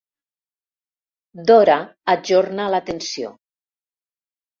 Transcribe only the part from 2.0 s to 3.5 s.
ajorna la tensió.